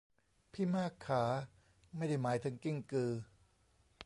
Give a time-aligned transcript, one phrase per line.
[0.51, 1.23] พี่มากขา
[1.97, 3.11] ไม่ได้หมายถึงกิ้งกือ